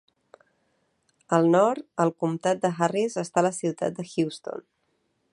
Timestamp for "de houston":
3.99-4.65